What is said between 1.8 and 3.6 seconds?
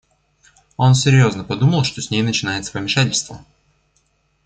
что с ней начинается помешательство.